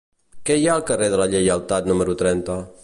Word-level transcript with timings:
Què 0.49 0.55
hi 0.61 0.65
ha 0.69 0.71
al 0.77 0.83
carrer 0.87 1.11
de 1.15 1.21
la 1.23 1.29
Lleialtat 1.35 1.93
número 1.93 2.21
trenta? 2.25 2.61